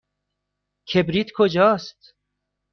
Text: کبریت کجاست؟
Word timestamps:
کبریت 0.89 1.29
کجاست؟ 1.35 2.13